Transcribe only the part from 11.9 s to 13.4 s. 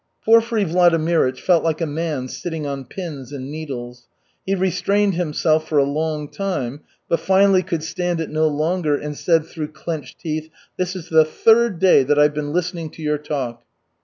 that I've been listening to your